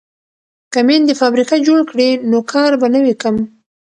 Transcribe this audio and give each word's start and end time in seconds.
که 0.71 0.79
میندې 0.87 1.13
فابریکه 1.21 1.57
جوړ 1.67 1.79
کړي 1.89 2.09
نو 2.29 2.37
کار 2.51 2.71
به 2.81 2.87
نه 2.93 2.99
وي 3.03 3.15
کم. 3.21 3.35